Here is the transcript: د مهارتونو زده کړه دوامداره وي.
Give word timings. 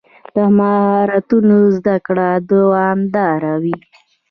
د 0.35 0.37
مهارتونو 0.57 1.57
زده 1.77 1.95
کړه 2.07 2.29
دوامداره 2.51 3.53
وي. 3.63 3.77